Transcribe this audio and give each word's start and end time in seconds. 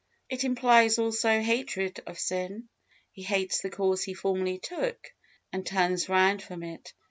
It 0.31 0.43
implies, 0.43 0.97
also, 0.97 1.41
hatred 1.41 1.99
of, 2.07 2.17
sin. 2.17 2.69
He 3.11 3.21
hates 3.21 3.61
the 3.61 3.69
course 3.69 4.01
he 4.01 4.15
formerly 4.15 4.57
took, 4.57 5.13
and 5.53 5.63
turns 5.63 6.09
round 6.09 6.41
from 6.41 6.63
it. 6.63 6.95